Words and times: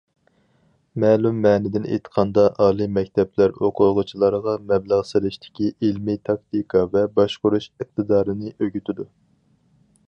مەلۇم 1.01 1.41
مەنىدىن 1.41 1.83
ئېيتقاندا، 1.89 2.45
ئالىي 2.63 2.89
مەكتەپلەر 2.95 3.53
ئوقۇغۇچىلارغا 3.67 4.57
مەبلەغ 4.73 5.05
سېلىشتىكى 5.11 5.71
ئىلمىي 5.73 6.21
تاكتىكا 6.31 6.85
ۋە 6.97 7.07
باشقۇرۇش 7.21 7.71
ئىقتىدارىنى 7.75 8.57
ئۆگىتىدۇ. 8.59 9.09